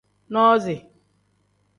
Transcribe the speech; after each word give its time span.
Nozi. 0.33 0.77